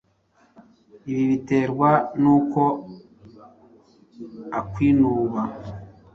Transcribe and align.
ibi 1.11 1.23
biterwa 1.31 1.89
n’uko 2.21 2.61
akwinuba 4.59 5.41